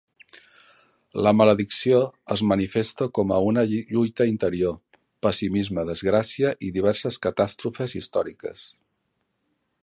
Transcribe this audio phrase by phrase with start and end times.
[1.25, 1.99] La "maledicció"
[2.35, 4.75] es manifesta com a una lluita interior,
[5.27, 8.67] pessimisme, desgràcia i diverses catàstrofes històriques.